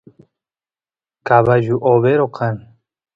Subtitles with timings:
[1.27, 2.55] cabullu overo kan